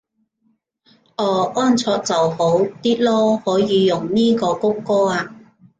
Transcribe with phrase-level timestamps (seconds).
[1.17, 5.35] 哦安卓就好啲囉，可以用呢個穀歌啊